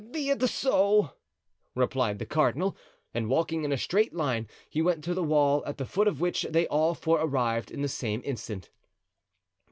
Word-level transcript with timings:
"Be 0.11 0.29
it 0.31 0.41
so," 0.49 1.11
replied 1.75 2.17
the 2.17 2.25
cardinal; 2.25 2.75
and 3.13 3.29
walking 3.29 3.63
in 3.63 3.71
a 3.71 3.77
straight 3.77 4.15
line 4.15 4.47
he 4.67 4.81
went 4.81 5.03
to 5.03 5.13
the 5.13 5.21
wall, 5.21 5.61
at 5.67 5.77
the 5.77 5.85
foot 5.85 6.07
of 6.07 6.19
which 6.19 6.41
they 6.49 6.65
all 6.69 6.95
four 6.95 7.19
arrived 7.21 7.71
at 7.71 7.79
the 7.83 7.87
same 7.87 8.23
instant. 8.25 8.71